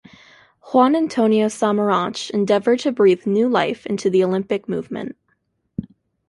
[0.61, 5.15] Juan Antonio Samaranch endeavoured to breathe new life into the Olympic Movement.